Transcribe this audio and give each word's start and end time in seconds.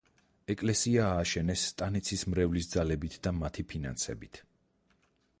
ეკლესია 0.51 1.03
ააშენეს 1.17 1.65
სტანიცის 1.71 2.23
მრევლის 2.33 2.69
ძალებით 2.75 3.17
და 3.27 3.33
მათი 3.43 3.65
ფინანსებით. 3.75 4.41